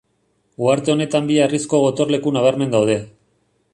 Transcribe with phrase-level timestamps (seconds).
[0.67, 2.97] Uharte honetan bi harrizko gotorleku nabarmen daude.